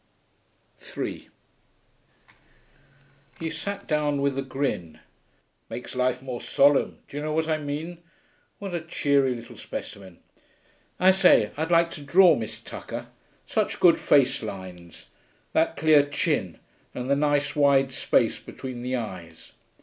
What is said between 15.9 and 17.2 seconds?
chin, and the